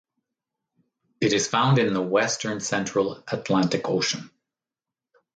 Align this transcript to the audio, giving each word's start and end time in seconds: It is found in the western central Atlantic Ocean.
It 1.21 1.31
is 1.31 1.47
found 1.47 1.77
in 1.77 1.93
the 1.93 2.01
western 2.01 2.59
central 2.59 3.23
Atlantic 3.31 3.87
Ocean. 3.87 4.31